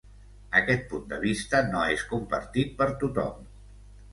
[0.59, 3.49] Aquest punt de vista no és compartit per tothom.